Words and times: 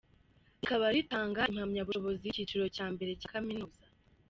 Rikaba 0.59 0.85
ritanga 0.95 1.41
impamyabushobozi 1.51 2.21
y’ikiciro 2.25 2.65
cya 2.75 2.85
mbere 2.93 3.11
cya 3.19 3.29
kaminuza. 3.35 3.83